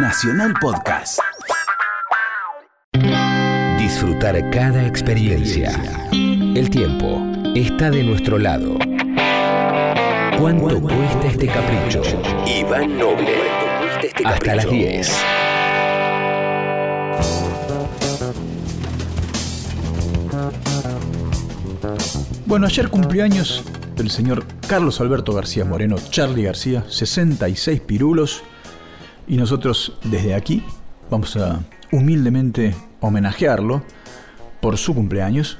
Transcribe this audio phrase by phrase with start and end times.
[0.00, 1.18] Nacional Podcast.
[3.78, 5.72] Disfrutar cada experiencia.
[6.12, 7.20] El tiempo
[7.56, 8.78] está de nuestro lado.
[10.38, 12.02] ¿Cuánto cuesta este capricho?
[12.46, 13.34] Iván Noble.
[14.24, 15.24] Hasta las 10.
[22.46, 23.64] Bueno, ayer cumpleaños
[24.00, 28.42] el señor Carlos Alberto García Moreno, Charlie García, 66 pirulos.
[29.28, 30.64] Y nosotros desde aquí
[31.10, 31.60] vamos a
[31.92, 33.82] humildemente homenajearlo
[34.60, 35.58] por su cumpleaños.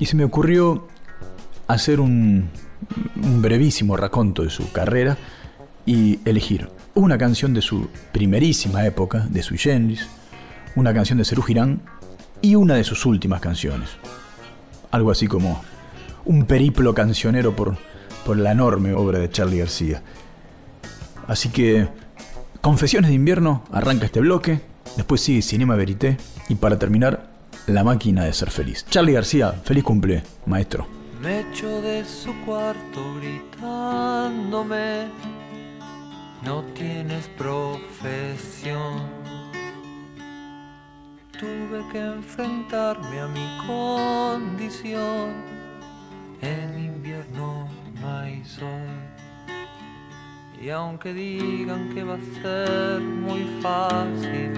[0.00, 0.88] Y se me ocurrió
[1.68, 2.50] hacer un,
[3.14, 5.16] brevísimo raconto de su carrera
[5.86, 10.08] y elegir una canción de su primerísima época, de Sui Generis,
[10.74, 11.80] una canción de Cerú Girán
[12.42, 13.90] y una de sus últimas canciones.
[14.90, 15.62] Algo así como
[16.24, 17.76] un periplo cancionero por,
[18.24, 20.02] por la enorme obra de Charlie García.
[21.26, 21.88] Así que,
[22.66, 24.60] Confesiones de invierno arranca este bloque,
[24.96, 26.16] después sigue Cinema Verité
[26.48, 27.30] y para terminar,
[27.68, 28.84] La máquina de ser feliz.
[28.90, 30.88] Charlie García, feliz cumple, maestro.
[31.22, 35.06] Me echo de su cuarto gritándome,
[36.42, 39.00] no tienes profesión.
[41.38, 45.34] Tuve que enfrentarme a mi condición
[46.42, 47.68] en invierno
[48.00, 49.15] no hay sol.
[50.66, 54.52] Y aunque digan que va a ser muy fácil,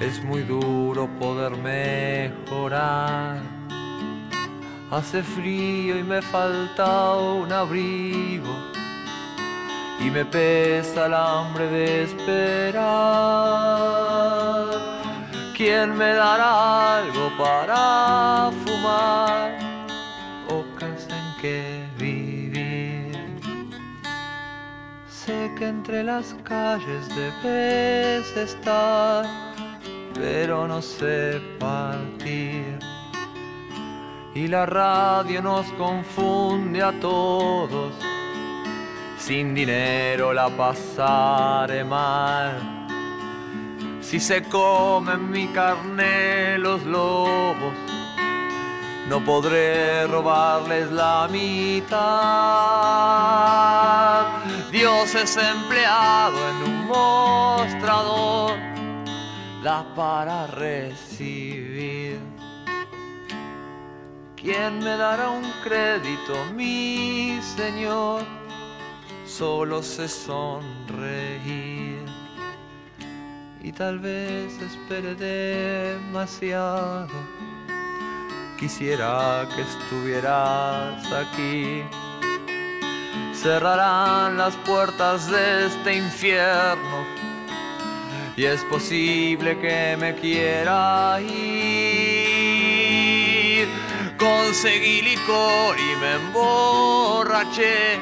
[0.00, 3.40] es muy duro poder mejorar.
[4.92, 8.54] Hace frío y me falta un abrigo
[9.98, 12.84] y me pesa el hambre de esperar.
[15.56, 18.25] ¿Quién me dará algo para
[25.56, 29.24] que entre las calles debes estar,
[30.14, 32.78] pero no sé partir.
[34.34, 37.94] Y la radio nos confunde a todos.
[39.18, 42.86] Sin dinero la pasaré mal.
[44.00, 47.74] Si se comen mi carne los lobos
[49.08, 51.96] no podré robarles la mitad.
[54.76, 58.58] Dios es empleado en un mostrador,
[59.64, 62.20] da para recibir.
[64.36, 68.22] ¿Quién me dará un crédito, mi Señor?
[69.24, 72.04] Solo sé sonreír
[73.62, 77.08] y tal vez espere demasiado
[78.58, 81.82] Quisiera que estuvieras aquí.
[83.46, 87.06] Cerrarán las puertas de este infierno
[88.36, 91.28] y es posible que me quiera ir.
[94.18, 98.00] Conseguí licor y me emborraché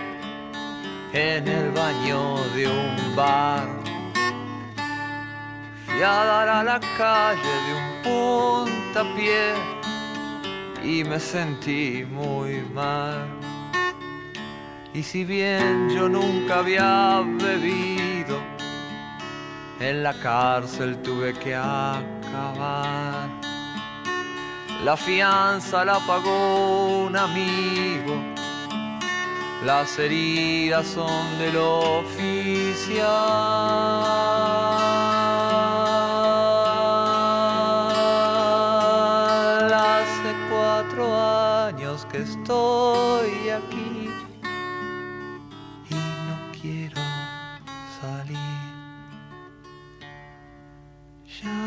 [1.12, 3.68] en el baño de un bar.
[5.84, 9.52] Fui a dar a la calle de un puntapié
[10.82, 13.43] y me sentí muy mal.
[14.94, 18.38] Y si bien yo nunca había bebido,
[19.80, 23.28] en la cárcel tuve que acabar.
[24.84, 28.22] La fianza la pagó un amigo,
[29.64, 33.04] las heridas son del oficial.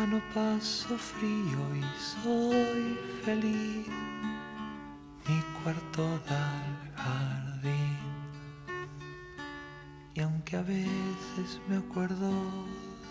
[0.06, 3.88] No paso frío y soy feliz.
[5.26, 7.98] Mi cuarto da al jardín.
[10.14, 12.30] Y aunque a veces me acuerdo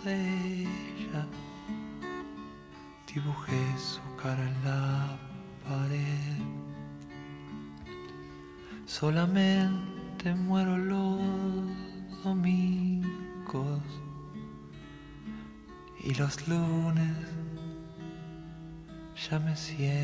[0.06, 1.28] de ella,
[3.14, 5.20] dibujé su cara en la
[5.68, 6.42] pared.
[8.86, 11.20] Solamente muero los
[12.24, 13.82] domingos
[16.04, 17.18] y los lunes
[19.30, 19.98] ya me siento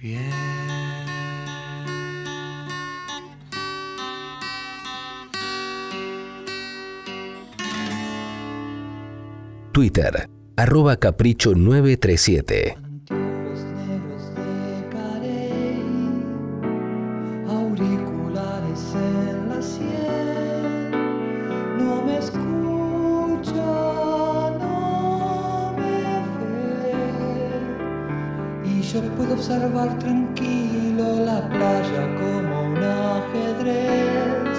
[0.00, 0.30] bien.
[9.72, 12.91] Twitter, arroba capricho 937.
[29.52, 34.58] observar tranquilo la playa como un ajedrez.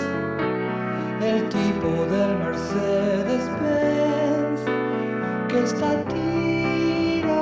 [1.19, 4.61] El tipo del Mercedes Benz
[5.49, 7.33] que está tirado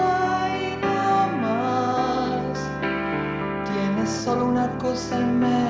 [0.00, 2.58] ahí nada más.
[3.68, 5.63] Tiene solo una cosa en mente.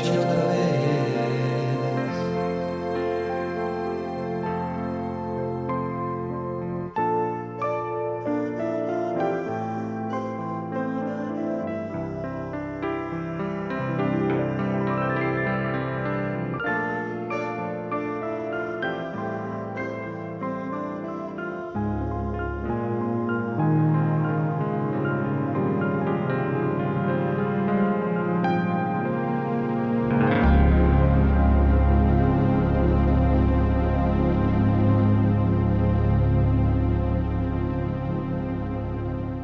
[0.00, 0.49] each.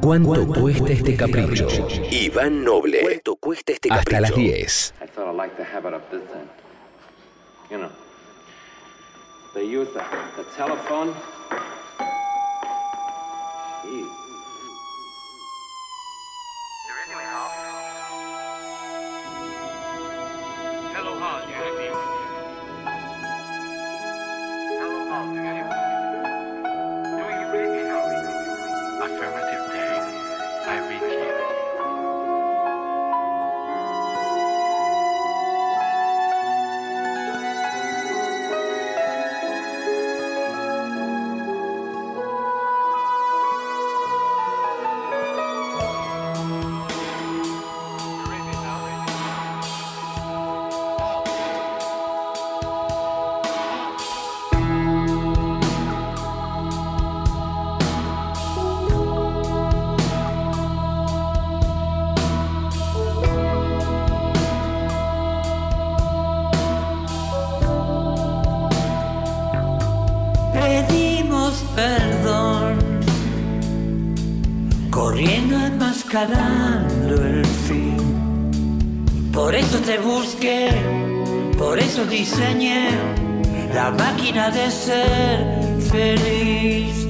[0.07, 1.67] ¿Cuánto cuesta este, este capricho?
[2.09, 3.01] Iván Noble.
[3.01, 4.15] ¿Cuánto cuesta este capricho?
[4.15, 4.93] Hasta las 10.
[7.69, 7.89] You know,
[9.53, 11.13] they use the telephone
[70.77, 72.77] pedimos perdón,
[74.91, 77.97] corriendo enmascarando el fin.
[79.33, 80.69] Por eso te busqué,
[81.57, 82.89] por eso diseñé
[83.73, 85.37] la máquina de ser
[85.91, 87.07] feliz,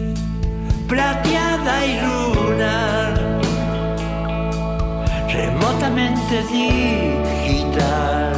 [0.87, 3.13] plateada y lunar,
[5.29, 8.33] remotamente digital.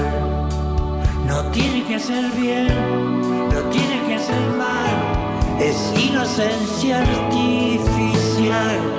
[1.28, 3.19] No tiene que hacer bien,
[5.70, 8.99] es inocencia artificial.